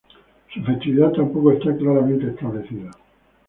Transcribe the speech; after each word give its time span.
Su 0.51 0.63
festividad 0.63 1.11
tampoco 1.11 1.51
está 1.51 1.77
claramente 1.77 2.25
establecida. 2.29 2.89